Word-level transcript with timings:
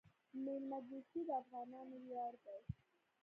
میلمه 0.43 0.79
دوستي 0.89 1.21
د 1.27 1.29
افغانانو 1.41 1.95
ویاړ 2.05 2.33
دی. 2.45 2.59